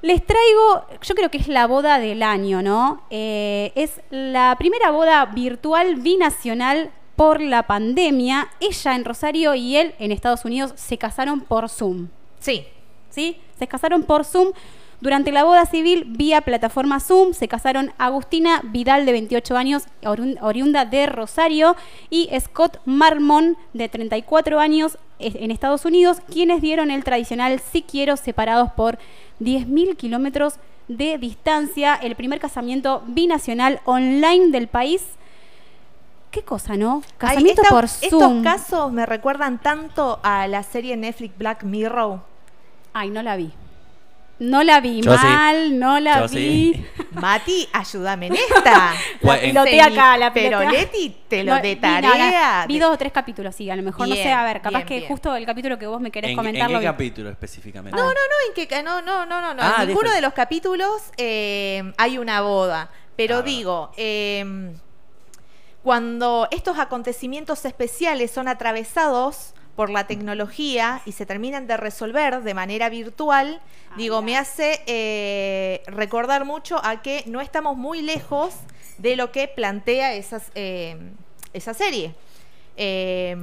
Les 0.00 0.24
traigo, 0.24 0.86
yo 1.02 1.14
creo 1.14 1.30
que 1.30 1.38
es 1.38 1.48
la 1.48 1.66
boda 1.66 1.98
del 1.98 2.22
año, 2.22 2.62
¿no? 2.62 3.02
Eh, 3.10 3.72
es 3.74 4.00
la 4.10 4.54
primera 4.56 4.92
boda 4.92 5.26
virtual 5.26 5.96
binacional 5.96 6.92
por 7.16 7.40
la 7.40 7.64
pandemia. 7.64 8.48
Ella 8.60 8.94
en 8.94 9.04
Rosario 9.04 9.56
y 9.56 9.76
él 9.76 9.94
en 9.98 10.12
Estados 10.12 10.44
Unidos 10.44 10.72
se 10.76 10.98
casaron 10.98 11.40
por 11.40 11.68
Zoom. 11.68 12.08
Sí. 12.38 12.64
¿Sí? 13.10 13.38
Se 13.58 13.66
casaron 13.66 14.04
por 14.04 14.24
Zoom. 14.24 14.52
Durante 15.00 15.30
la 15.30 15.44
boda 15.44 15.64
civil, 15.64 16.04
vía 16.08 16.40
plataforma 16.40 16.98
Zoom, 16.98 17.32
se 17.32 17.46
casaron 17.46 17.92
Agustina 17.98 18.62
Vidal, 18.64 19.06
de 19.06 19.12
28 19.12 19.56
años, 19.56 19.84
oriunda 20.40 20.84
de 20.84 21.06
Rosario, 21.06 21.76
y 22.10 22.28
Scott 22.40 22.80
Marmon, 22.84 23.56
de 23.74 23.88
34 23.88 24.58
años, 24.58 24.98
en 25.20 25.50
Estados 25.52 25.84
Unidos, 25.84 26.18
quienes 26.32 26.60
dieron 26.62 26.90
el 26.90 27.04
tradicional 27.04 27.60
Si 27.60 27.82
quiero 27.82 28.16
separados 28.16 28.72
por 28.72 28.98
10.000 29.40 29.96
kilómetros 29.96 30.54
de 30.88 31.18
distancia, 31.18 31.94
el 31.94 32.16
primer 32.16 32.40
casamiento 32.40 33.02
binacional 33.06 33.80
online 33.84 34.50
del 34.50 34.66
país. 34.66 35.04
Qué 36.32 36.42
cosa, 36.42 36.76
¿no? 36.76 37.02
Casamiento 37.18 37.62
por 37.68 37.88
Zoom. 37.88 38.38
Estos 38.38 38.42
casos 38.42 38.92
me 38.92 39.06
recuerdan 39.06 39.58
tanto 39.60 40.18
a 40.22 40.48
la 40.48 40.62
serie 40.62 40.96
Netflix 40.96 41.38
Black 41.38 41.62
Mirror. 41.62 42.20
Ay, 42.92 43.10
no 43.10 43.22
la 43.22 43.36
vi. 43.36 43.52
No 44.40 44.62
la 44.62 44.80
vi 44.80 45.02
mal, 45.02 45.78
no 45.78 45.98
la 45.98 46.26
vi. 46.26 46.86
Mati, 47.12 47.68
ayúdame 47.72 48.28
en 48.28 48.34
esta. 48.36 48.94
la 49.20 49.40
piloté 49.40 49.82
acá, 49.82 50.16
la 50.16 50.32
Pero 50.32 50.70
Leti 50.70 51.16
te 51.28 51.42
lo 51.42 51.56
de 51.56 51.76
tarea. 51.76 52.64
Vi, 52.68 52.78
dos 52.78 52.94
o 52.94 52.98
tres 52.98 53.12
capítulos, 53.12 53.54
sí, 53.54 53.68
a 53.68 53.74
lo 53.74 53.82
mejor 53.82 54.08
no 54.08 54.14
sé, 54.14 54.30
a 54.30 54.44
ver, 54.44 54.60
capaz 54.60 54.84
que 54.84 55.02
justo 55.02 55.34
el 55.34 55.44
capítulo 55.44 55.78
que 55.78 55.86
vos 55.86 56.00
me 56.00 56.10
querés 56.10 56.36
comentar. 56.36 56.70
¿En 56.70 56.78
qué 56.78 56.84
capítulo 56.84 57.30
específicamente? 57.30 57.96
No, 57.96 58.06
no, 58.06 58.12
no, 58.12 58.60
en 58.60 58.68
que 58.68 58.82
no, 58.82 59.02
no, 59.02 59.26
no, 59.26 59.40
no, 59.40 59.54
no. 59.54 59.62
en 59.62 59.72
ah, 59.76 59.84
ninguno 59.84 60.12
de 60.12 60.20
los 60.20 60.32
capítulos 60.32 61.02
eh, 61.16 61.92
hay 61.96 62.18
una 62.18 62.40
boda. 62.40 62.90
Pero 63.16 63.38
ah. 63.38 63.42
digo, 63.42 63.90
eh, 63.96 64.72
cuando 65.82 66.46
estos 66.50 66.78
acontecimientos 66.78 67.64
especiales 67.64 68.30
son 68.30 68.46
atravesados 68.46 69.54
por 69.78 69.90
la 69.90 70.08
tecnología 70.08 71.02
y 71.04 71.12
se 71.12 71.24
terminan 71.24 71.68
de 71.68 71.76
resolver 71.76 72.42
de 72.42 72.52
manera 72.52 72.88
virtual, 72.88 73.60
ah, 73.62 73.94
digo, 73.96 74.22
me 74.22 74.36
hace 74.36 74.82
eh, 74.88 75.84
recordar 75.86 76.44
mucho 76.44 76.84
a 76.84 77.00
que 77.00 77.22
no 77.26 77.40
estamos 77.40 77.76
muy 77.76 78.02
lejos 78.02 78.54
de 78.98 79.14
lo 79.14 79.30
que 79.30 79.46
plantea 79.46 80.14
esas, 80.14 80.50
eh, 80.56 80.96
esa 81.52 81.74
serie. 81.74 82.12
Em, 82.76 83.40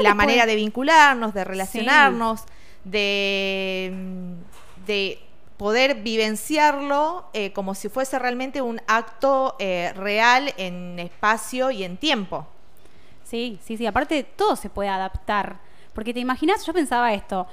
la 0.00 0.14
manera 0.14 0.46
de 0.46 0.56
vincularnos, 0.56 1.34
de 1.34 1.44
relacionarnos, 1.44 2.44
de, 2.84 3.92
de 4.86 5.18
poder 5.58 5.96
vivenciarlo 5.96 7.28
eh, 7.34 7.52
como 7.52 7.74
si 7.74 7.90
fuese 7.90 8.18
realmente 8.18 8.62
un 8.62 8.80
acto 8.86 9.54
real 9.58 10.54
en 10.56 10.98
espacio 10.98 11.70
y 11.70 11.84
en 11.84 11.98
tiempo. 11.98 12.46
Sí, 13.22 13.58
sí, 13.62 13.76
sí. 13.76 13.84
Aparte, 13.84 14.22
todo 14.22 14.56
se 14.56 14.70
puede 14.70 14.88
adaptar. 14.88 15.73
Porque 15.94 16.12
te 16.12 16.20
imaginas, 16.20 16.64
yo 16.66 16.72
pensaba 16.72 17.12
esto, 17.14 17.46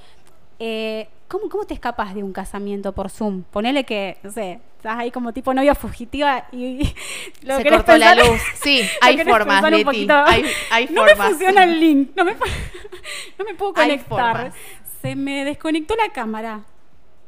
eh, 0.59 1.07
¿cómo, 1.27 1.49
¿cómo 1.49 1.65
te 1.65 1.73
escapas 1.73 2.13
de 2.13 2.23
un 2.23 2.33
casamiento 2.33 2.91
por 2.91 3.09
Zoom? 3.09 3.43
Ponele 3.43 3.83
que, 3.83 4.17
no 4.23 4.31
sé, 4.31 4.59
estás 4.77 4.97
ahí 4.97 5.11
como 5.11 5.31
tipo 5.31 5.53
novia 5.53 5.75
fugitiva 5.75 6.47
y 6.51 6.93
lo 7.43 7.57
Se 7.57 7.69
cortó 7.69 7.97
la 7.97 8.15
luz. 8.15 8.41
Sí, 8.61 8.81
hay 9.01 9.17
formas, 9.23 9.63
Leti. 9.69 10.07
Hay, 10.09 10.45
hay 10.71 10.87
no 10.91 11.03
me 11.03 11.15
funciona 11.15 11.63
el 11.63 11.79
link, 11.79 12.11
no 12.15 12.25
me, 12.25 12.33
no 12.33 13.45
me 13.45 13.53
puedo 13.53 13.73
conectar. 13.73 14.51
Se 15.01 15.15
me 15.15 15.45
desconectó 15.45 15.95
la 15.95 16.11
cámara. 16.11 16.61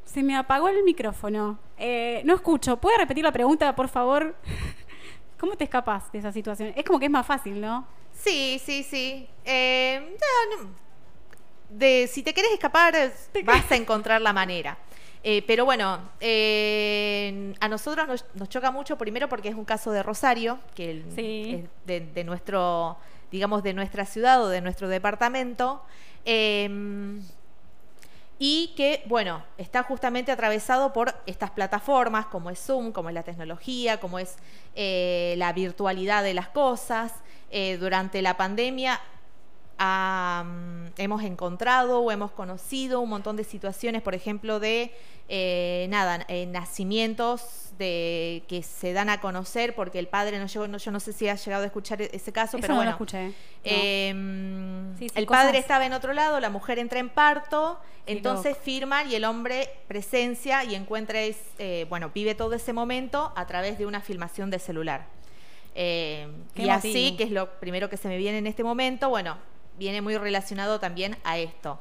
Se 0.05 0.21
me 0.21 0.35
apagó 0.35 0.69
el 0.69 0.83
micrófono. 0.83 1.57
Eh, 1.77 2.21
no 2.25 2.35
escucho. 2.35 2.77
¿Puede 2.77 2.97
repetir 2.97 3.23
la 3.23 3.31
pregunta, 3.31 3.75
por 3.75 3.87
favor? 3.87 4.35
¿Cómo 5.39 5.55
te 5.55 5.63
escapas 5.63 6.11
de 6.11 6.19
esa 6.19 6.31
situación? 6.31 6.71
Es 6.75 6.85
como 6.85 6.99
que 6.99 7.05
es 7.05 7.11
más 7.11 7.25
fácil, 7.25 7.59
¿no? 7.59 7.87
Sí, 8.13 8.61
sí, 8.63 8.83
sí. 8.83 9.27
Eh, 9.43 10.15
no, 10.61 10.69
de 11.77 12.07
si 12.11 12.23
te 12.23 12.33
querés 12.33 12.51
escapar, 12.51 12.95
vas 13.43 13.71
a 13.71 13.75
encontrar 13.75 14.21
la 14.21 14.33
manera. 14.33 14.77
Eh, 15.25 15.41
pero 15.47 15.63
bueno, 15.63 15.99
eh, 16.19 17.53
a 17.61 17.69
nosotros 17.69 18.25
nos, 18.33 18.49
choca 18.49 18.71
mucho, 18.71 18.97
primero 18.97 19.29
porque 19.29 19.47
es 19.47 19.55
un 19.55 19.63
caso 19.63 19.91
de 19.91 20.03
Rosario, 20.03 20.59
que 20.75 20.99
es 20.99 21.15
de, 21.85 22.23
nuestro, 22.25 22.97
digamos, 23.31 23.63
de 23.63 23.73
nuestra 23.73 24.05
ciudad 24.05 24.43
o 24.43 24.49
de 24.49 24.59
nuestro 24.59 24.89
departamento. 24.89 25.81
Em, 26.25 27.21
y 28.37 28.73
que, 28.75 29.03
bueno, 29.05 29.43
está 29.57 29.83
justamente 29.83 30.31
atravesado 30.31 30.91
por 30.91 31.15
estas 31.25 31.51
plataformas 31.51 32.25
como 32.25 32.49
es 32.49 32.59
Zoom, 32.59 32.91
como 32.91 33.07
es 33.07 33.15
la 33.15 33.23
tecnología, 33.23 34.01
como 34.01 34.19
es 34.19 34.35
eh, 34.75 35.35
la 35.37 35.53
virtualidad 35.53 36.23
de 36.23 36.33
las 36.33 36.49
cosas. 36.49 37.13
durante 37.79 38.23
la 38.23 38.35
pandemia 38.35 38.99
hemos 40.97 41.23
encontrado 41.23 41.99
o 41.99 42.11
hemos 42.11 42.31
conocido 42.31 43.01
un 43.01 43.09
montón 43.09 43.35
de 43.35 43.43
situaciones, 43.43 44.01
por 44.01 44.15
ejemplo, 44.15 44.59
de 44.59 44.93
eh, 45.29 45.87
nada, 45.89 46.25
eh, 46.27 46.45
nacimientos 46.45 47.71
de 47.77 48.43
que 48.47 48.61
se 48.61 48.93
dan 48.93 49.09
a 49.09 49.19
conocer 49.19 49.73
porque 49.73 49.97
el 49.97 50.07
padre 50.07 50.37
no 50.37 50.47
llegó, 50.47 50.67
no, 50.67 50.77
yo 50.77 50.91
no 50.91 50.99
sé 50.99 51.13
si 51.13 51.27
ha 51.27 51.35
llegado 51.35 51.63
a 51.63 51.65
escuchar 51.65 52.01
e-, 52.01 52.09
ese 52.13 52.31
caso, 52.31 52.57
pero 52.59 52.75
bueno, 52.75 52.91
escuché. 52.91 53.31
Em, 53.63 54.95
el 55.15 55.25
padre 55.25 55.57
estaba 55.57 55.85
en 55.85 55.93
otro 55.93 56.13
lado, 56.13 56.39
la 56.39 56.49
mujer 56.49 56.77
entra 56.77 56.99
en 56.99 57.09
parto, 57.09 57.79
entonces 58.05 58.57
firma 58.57 59.05
y 59.05 59.15
el 59.15 59.23
hombre 59.23 59.69
presencia 59.87 60.65
y 60.65 60.75
encuentra, 60.75 61.19
eh, 61.21 61.85
bueno, 61.89 62.11
vive 62.13 62.35
todo 62.35 62.53
ese 62.53 62.73
momento 62.73 63.31
a 63.35 63.47
través 63.47 63.77
de 63.77 63.85
una 63.85 64.01
filmación 64.01 64.49
de 64.51 64.59
celular. 64.59 65.07
y 65.73 66.69
así, 66.69 67.15
que 67.17 67.23
es 67.23 67.31
lo 67.31 67.49
primero 67.59 67.89
que 67.89 67.97
se 67.97 68.07
me 68.07 68.17
viene 68.17 68.37
en 68.39 68.47
este 68.47 68.63
momento, 68.63 69.09
bueno, 69.09 69.37
viene 69.77 70.01
muy 70.01 70.17
relacionado 70.17 70.79
también 70.79 71.17
a 71.23 71.37
esto. 71.37 71.79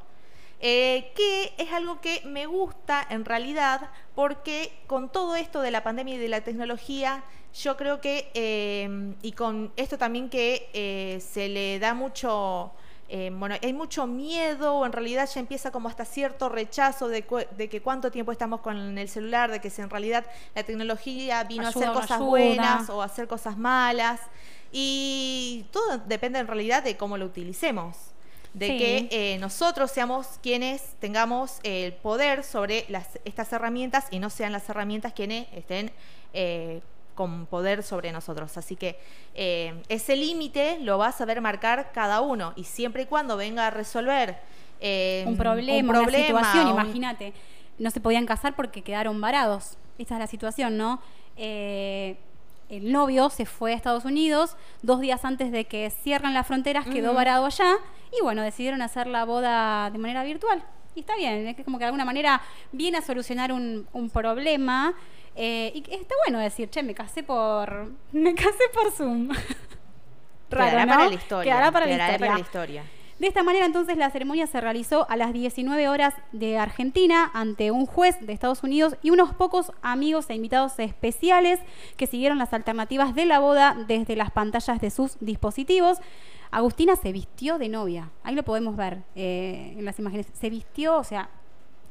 Eh, 0.65 1.11
que 1.17 1.53
es 1.59 1.73
algo 1.73 2.01
que 2.01 2.23
me 2.25 2.47
gusta 2.47 3.05
en 3.11 3.25
realidad 3.25 3.91
porque 4.15 4.73
con 4.87 5.11
todo 5.11 5.35
esto 5.35 5.61
de 5.61 5.73
la 5.73 5.83
pandemia 5.83 6.15
y 6.15 6.19
de 6.19 6.29
la 6.29 6.43
tecnología, 6.43 7.25
yo 7.53 7.77
creo 7.77 8.01
que, 8.01 8.31
eh, 8.35 9.15
y 9.23 9.33
con 9.33 9.73
esto 9.77 9.99
también 9.99 10.31
que 10.31 10.71
eh, 10.73 11.21
se 11.21 11.49
le 11.49 11.81
da 11.81 11.95
mucho, 11.95 12.73
bueno, 13.09 13.57
hay 13.61 13.73
mucho 13.73 14.07
miedo, 14.07 14.77
o 14.77 14.87
en 14.87 14.93
realidad 14.93 15.29
ya 15.33 15.41
empieza 15.41 15.71
como 15.71 15.89
hasta 15.89 16.05
cierto 16.05 16.49
rechazo 16.49 17.09
de, 17.09 17.23
que 17.23 17.81
cuánto 17.83 18.11
tiempo 18.11 18.33
estamos 18.33 18.61
con 18.61 18.97
el 18.97 19.09
celular, 19.09 19.51
de 19.51 19.61
que 19.61 19.69
si 19.69 19.83
en 19.83 19.91
realidad 19.91 20.25
la 20.55 20.63
tecnología 20.63 21.45
vino 21.45 21.67
a 21.67 21.69
hacer 21.69 21.93
cosas 21.93 22.21
buenas 22.21 22.89
o 22.89 23.03
a 23.03 23.05
hacer 23.05 23.29
cosas 23.29 23.57
malas. 23.59 24.21
Y 24.73 25.67
todo 25.71 25.99
depende 25.99 26.39
en 26.39 26.47
realidad 26.47 26.83
de 26.83 26.97
cómo 26.97 27.19
lo 27.19 27.27
utilicemos. 27.27 27.97
De 28.55 28.77
que 28.77 29.09
eh, 29.11 29.39
nosotros 29.39 29.91
seamos 29.91 30.27
quienes 30.43 30.83
tengamos 31.01 31.59
el 31.63 31.95
poder 31.95 32.45
sobre 32.45 32.85
las, 32.89 33.19
estas 33.25 33.51
herramientas 33.53 34.07
y 34.11 34.19
no 34.19 34.29
sean 34.29 34.53
las 34.53 34.69
herramientas 34.69 35.15
quienes 35.15 35.47
estén 35.55 35.91
eh, 36.35 36.83
con 37.15 37.47
poder 37.47 37.83
sobre 37.83 38.13
nosotros. 38.13 38.57
Así 38.57 38.77
que 38.77 38.99
eh, 39.35 39.83
ese 39.89 40.17
límite 40.17 40.79
lo 40.81 40.99
va 40.99 41.09
a 41.09 41.13
saber 41.13 41.41
marcar 41.41 41.93
cada 41.93 42.21
uno 42.21 42.53
y 42.57 42.65
siempre 42.65 43.03
y 43.03 43.07
cuando 43.07 43.37
venga 43.37 43.67
a 43.67 43.71
resolver 43.71 44.37
un 45.27 45.37
problema, 45.37 46.01
una 46.01 46.11
situación, 46.11 46.69
imagínate, 46.69 47.33
no 47.79 47.93
se 47.93 48.01
podían 48.01 48.27
casar 48.27 48.57
porque 48.57 48.83
quedaron 48.83 49.21
varados. 49.21 49.79
Esta 49.97 50.15
es 50.15 50.21
la 50.21 50.27
situación, 50.27 50.77
¿no? 50.77 51.01
el 52.73 52.91
novio 52.91 53.29
se 53.29 53.45
fue 53.45 53.75
a 53.75 53.77
Estados 53.77 54.07
Unidos, 54.07 54.57
dos 54.81 55.01
días 55.01 55.27
antes 55.27 55.53
de 55.53 55.67
que 55.67 55.91
cierran 55.91 56.33
las 56.33 56.47
fronteras 56.47 56.87
quedó 56.87 57.13
varado 57.13 57.45
allá 57.45 57.77
y 58.19 58.23
bueno, 58.23 58.41
decidieron 58.41 58.81
hacer 58.81 59.07
la 59.07 59.27
boda 59.27 59.91
de 59.91 59.99
manera 59.99 60.25
virtual. 60.25 60.65
Y 60.95 61.01
está 61.01 61.15
bien, 61.17 61.49
es 61.49 61.65
como 61.67 61.77
que 61.77 61.83
de 61.83 61.87
alguna 61.87 62.07
manera 62.07 62.41
viene 62.73 62.97
a 62.97 63.03
solucionar 63.03 63.53
un, 63.53 63.87
problema. 64.11 64.95
Eh, 65.35 65.73
y 65.75 65.95
está 65.95 66.15
bueno 66.25 66.39
decir, 66.39 66.69
che, 66.71 66.83
me 66.83 66.95
casé 66.95 67.23
por. 67.23 67.91
Me 68.13 68.35
casé 68.35 68.65
por 68.73 68.91
Zoom. 68.93 69.31
Raro, 70.51 70.89
para 70.89 71.09
la 71.09 71.15
historia. 71.15 71.53
Quedará 71.53 71.73
para, 71.73 71.87
la 71.87 72.19
para 72.19 72.35
la 72.35 72.41
historia. 72.41 72.85
De 73.23 73.29
esta 73.29 73.45
manera 73.45 73.67
entonces 73.67 73.97
la 73.97 74.11
ceremonia 74.11 74.49
se 74.49 74.61
realizó 74.61 75.09
a 75.09 75.17
las 75.17 75.33
19 75.33 75.89
horas 75.89 76.13
de 76.33 76.59
Argentina 76.59 77.31
ante 77.35 77.71
un 77.71 77.87
juez 77.87 78.17
de 78.21 78.33
Estados 78.33 78.65
Unidos 78.65 78.97
y 79.01 79.11
unos 79.11 79.33
pocos 79.33 79.71
amigos 79.81 80.29
e 80.29 80.35
invitados 80.35 80.77
especiales 80.81 81.61
que 81.97 82.09
siguieron 82.09 82.39
las 82.39 82.53
alternativas 82.53 83.15
de 83.15 83.27
la 83.27 83.39
boda 83.39 83.77
desde 83.87 84.17
las 84.17 84.33
pantallas 84.33 84.81
de 84.81 84.91
sus 84.91 85.19
dispositivos. 85.21 85.99
Agustina 86.51 86.97
se 86.97 87.13
vistió 87.13 87.59
de 87.59 87.69
novia, 87.69 88.11
ahí 88.25 88.35
lo 88.35 88.43
podemos 88.43 88.77
ver 88.77 89.05
eh, 89.15 89.75
en 89.79 89.85
las 89.85 90.01
imágenes, 90.01 90.27
se 90.33 90.51
vistió, 90.51 90.97
o 90.97 91.05
sea, 91.05 91.31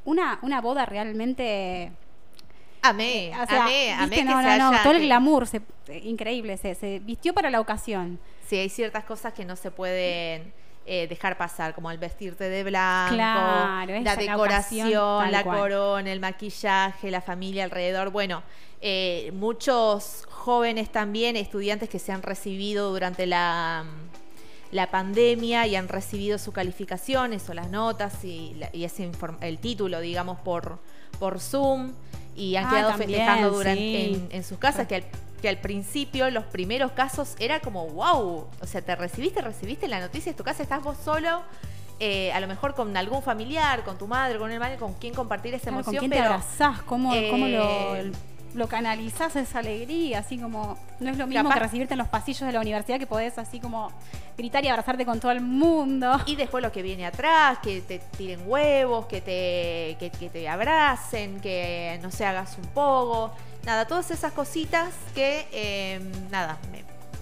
una, 0.03 0.37
una 0.41 0.59
boda 0.59 0.85
realmente... 0.85 1.93
Amé, 2.83 3.31
amé, 3.33 3.93
amé 3.93 4.15
que 4.15 4.23
no, 4.23 4.41
no, 4.41 4.83
todo 4.83 4.93
el 4.93 5.03
glamour, 5.03 5.47
increíble, 6.03 6.57
se, 6.57 6.73
se 6.73 6.99
vistió 6.99 7.33
para 7.33 7.49
la 7.51 7.59
ocasión. 7.59 8.19
Sí, 8.47 8.57
hay 8.57 8.69
ciertas 8.69 9.03
cosas 9.03 9.33
que 9.33 9.45
no 9.45 9.55
se 9.55 9.69
pueden 9.69 10.51
eh, 10.87 11.07
dejar 11.07 11.37
pasar, 11.37 11.75
como 11.75 11.91
el 11.91 11.99
vestirte 11.99 12.49
de 12.49 12.63
blanco, 12.63 13.15
la 13.15 14.15
decoración, 14.17 15.31
la, 15.31 15.43
corona, 15.43 16.11
el 16.11 16.19
maquillaje, 16.19 17.11
la 17.11 17.21
familia 17.21 17.65
alrededor. 17.65 18.09
Bueno, 18.09 18.41
eh, 18.81 19.31
muchos 19.35 20.25
jóvenes 20.31 20.91
también, 20.91 21.35
estudiantes 21.35 21.87
que 21.87 21.99
se 21.99 22.11
han 22.11 22.23
recibido 22.23 22.91
durante 22.91 23.27
la, 23.27 23.85
la 24.71 24.89
pandemia 24.89 25.67
y 25.67 25.75
han 25.75 25.87
recibido 25.87 26.39
sus 26.39 26.51
calificaciones 26.51 27.47
o 27.47 27.53
las 27.53 27.69
notas 27.69 28.25
y, 28.25 28.55
ese 28.73 29.11
el 29.41 29.59
título, 29.59 29.99
digamos, 29.99 30.39
por, 30.39 30.79
por 31.19 31.39
Zoom 31.39 31.93
y 32.35 32.55
han 32.55 32.65
ah, 32.65 32.69
quedado 32.69 32.93
festejando 32.93 33.49
durante, 33.51 34.35
en, 34.35 34.43
sus 34.43 34.57
casas, 34.57 34.87
que 34.87 35.03
que 35.41 35.49
al 35.49 35.57
principio, 35.57 36.29
los 36.29 36.45
primeros 36.45 36.91
casos, 36.91 37.35
era 37.39 37.59
como, 37.59 37.87
wow, 37.87 38.47
o 38.61 38.67
sea, 38.67 38.81
te 38.81 38.95
recibiste, 38.95 39.41
recibiste 39.41 39.87
la 39.87 39.99
noticia 39.99 40.29
en 40.29 40.35
tu 40.35 40.43
casa, 40.43 40.61
estás 40.63 40.83
vos 40.83 40.97
solo, 41.03 41.41
eh, 41.99 42.31
a 42.31 42.39
lo 42.39 42.47
mejor 42.47 42.73
con 42.75 42.95
algún 42.95 43.21
familiar, 43.21 43.83
con 43.83 43.97
tu 43.97 44.07
madre, 44.07 44.37
con 44.37 44.47
un 44.47 44.53
hermano, 44.53 44.77
con 44.77 44.93
quien 44.93 45.13
compartir 45.13 45.53
esa 45.53 45.69
emoción. 45.69 45.95
¿Con 45.95 45.99
quién 45.99 46.11
te 46.11 46.19
abrazás? 46.19 46.81
¿Cómo, 46.83 47.11
cómo 47.29 47.47
lo, 47.47 47.95
eh, 47.95 48.11
lo, 48.53 48.67
canalizás 48.67 49.35
esa 49.35 49.59
alegría? 49.59 50.19
Así 50.19 50.37
como, 50.37 50.77
no 50.99 51.11
es 51.11 51.17
lo 51.17 51.27
mismo 51.27 51.49
que 51.49 51.59
recibirte 51.59 51.93
en 51.93 51.99
los 51.99 52.07
pasillos 52.07 52.41
de 52.41 52.51
la 52.51 52.59
universidad 52.59 52.99
que 52.99 53.07
podés 53.07 53.37
así 53.37 53.59
como 53.59 53.91
gritar 54.37 54.63
y 54.63 54.67
abrazarte 54.67 55.05
con 55.05 55.19
todo 55.19 55.31
el 55.31 55.41
mundo. 55.41 56.19
Y 56.25 56.35
después 56.35 56.63
lo 56.63 56.71
que 56.71 56.81
viene 56.81 57.05
atrás, 57.05 57.59
que 57.59 57.81
te 57.81 57.99
tiren 57.99 58.41
huevos, 58.45 59.05
que 59.05 59.21
te, 59.21 59.97
que, 59.99 60.29
te 60.29 60.47
abracen, 60.47 61.39
que 61.41 61.99
no 62.01 62.11
se 62.11 62.25
hagas 62.25 62.57
un 62.57 62.67
poco 62.69 63.31
nada, 63.65 63.85
todas 63.85 64.11
esas 64.11 64.31
cositas 64.33 64.93
que, 65.13 65.47
em, 65.51 66.11
nada, 66.29 66.57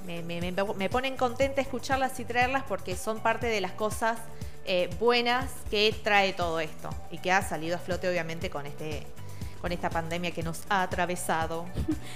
me, 0.05 0.89
ponen 0.89 1.17
contenta 1.17 1.61
escucharlas 1.61 2.19
y 2.19 2.25
traerlas 2.25 2.63
porque 2.63 2.95
son 2.95 3.19
parte 3.19 3.47
de 3.47 3.61
las 3.61 3.73
cosas 3.73 4.17
eh, 4.65 4.89
buenas 4.99 5.51
que 5.69 5.95
trae 6.03 6.33
todo 6.33 6.59
esto 6.59 6.89
y 7.11 7.19
que 7.19 7.31
ha 7.31 7.41
salido 7.41 7.75
a 7.75 7.79
flote 7.79 8.09
obviamente 8.09 8.49
con, 8.49 8.65
este, 8.65 9.05
con 9.61 9.71
esta 9.71 9.89
pandemia 9.89 10.31
que 10.31 10.43
nos 10.43 10.63
ha 10.69 10.81
atravesado. 10.83 11.65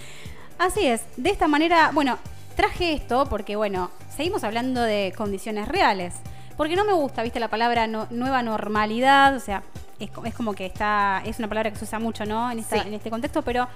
Así 0.57 0.85
es, 0.85 1.01
de 1.17 1.29
esta 1.29 1.47
manera, 1.47 1.91
bueno, 1.93 2.17
traje 2.55 2.93
esto 2.93 3.25
porque, 3.29 3.55
bueno, 3.55 3.91
seguimos 4.15 4.43
hablando 4.43 4.81
de 4.81 5.13
condiciones 5.15 5.67
reales. 5.67 6.15
Porque 6.55 6.75
no 6.75 6.85
me 6.85 6.93
gusta, 6.93 7.23
viste, 7.23 7.39
la 7.39 7.47
palabra 7.47 7.87
nueva 7.87 8.43
normalidad, 8.43 9.35
o 9.35 9.39
sea, 9.39 9.63
es, 9.99 10.11
como 10.35 10.53
que 10.53 10.67
está, 10.67 11.21
es 11.25 11.39
una 11.39 11.47
palabra 11.47 11.71
que 11.71 11.77
se 11.77 11.85
usa 11.85 11.99
mucho, 11.99 12.25
¿no? 12.25 12.51
En, 12.51 12.59
en 12.59 12.93
este 12.93 13.09
contexto, 13.09 13.41
pero 13.41 13.67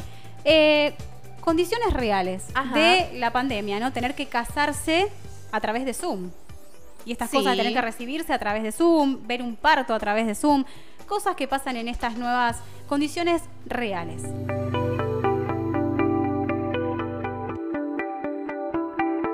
eh, 0.44 0.96
condiciones 1.42 1.94
reales 1.94 2.46
de 2.74 3.10
la 3.16 3.32
pandemia, 3.32 3.80
¿no? 3.80 3.92
Tener 3.94 4.14
que 4.16 4.28
casarse 4.28 5.08
a 5.52 5.60
través 5.60 5.86
de 5.86 5.94
Zoom. 5.94 6.30
Y 7.08 7.14
estas 7.14 7.30
cosas 7.30 7.54
de 7.54 7.64
tener 7.64 7.74
que 7.74 7.82
recibirse 7.82 8.34
a 8.34 8.38
través 8.38 8.64
de 8.64 8.74
Zoom, 8.74 9.26
ver 9.26 9.42
un 9.42 9.56
parto 9.56 9.94
a 9.94 10.00
través 10.00 10.28
de 10.28 10.36
Zoom, 10.36 10.66
cosas 11.08 11.38
que 11.38 11.48
pasan 11.48 11.78
en 11.78 11.88
estas 11.88 12.18
nuevas 12.18 12.58
condiciones 12.86 13.44
reales. 13.66 14.24